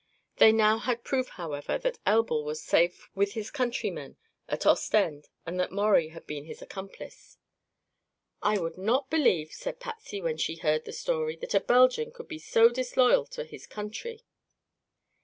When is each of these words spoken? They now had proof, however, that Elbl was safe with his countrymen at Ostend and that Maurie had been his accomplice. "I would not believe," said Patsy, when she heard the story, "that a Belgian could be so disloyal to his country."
They 0.37 0.51
now 0.51 0.79
had 0.79 1.03
proof, 1.03 1.29
however, 1.29 1.77
that 1.77 1.99
Elbl 2.07 2.43
was 2.43 2.59
safe 2.59 3.07
with 3.13 3.33
his 3.33 3.51
countrymen 3.51 4.17
at 4.49 4.65
Ostend 4.65 5.29
and 5.45 5.59
that 5.59 5.71
Maurie 5.71 6.07
had 6.07 6.25
been 6.25 6.45
his 6.45 6.59
accomplice. 6.59 7.37
"I 8.41 8.57
would 8.57 8.79
not 8.79 9.11
believe," 9.11 9.51
said 9.53 9.79
Patsy, 9.79 10.19
when 10.19 10.37
she 10.37 10.55
heard 10.55 10.85
the 10.85 10.91
story, 10.91 11.35
"that 11.35 11.53
a 11.53 11.59
Belgian 11.59 12.11
could 12.11 12.27
be 12.27 12.39
so 12.39 12.67
disloyal 12.69 13.27
to 13.27 13.43
his 13.43 13.67
country." 13.67 14.25